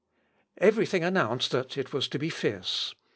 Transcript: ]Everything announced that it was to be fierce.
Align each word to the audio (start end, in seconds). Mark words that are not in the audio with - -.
]Everything 0.69 1.03
announced 1.03 1.51
that 1.51 1.77
it 1.77 1.93
was 1.93 2.07
to 2.07 2.17
be 2.17 2.31
fierce. 2.31 2.95